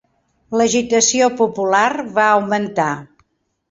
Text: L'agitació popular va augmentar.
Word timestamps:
L'agitació 0.61 1.29
popular 1.43 1.87
va 2.19 2.29
augmentar. 2.43 2.93